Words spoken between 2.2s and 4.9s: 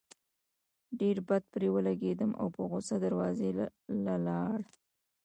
او پۀ غصه دروازې له لاړه